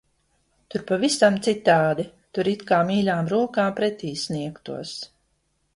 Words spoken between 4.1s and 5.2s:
sniegtos.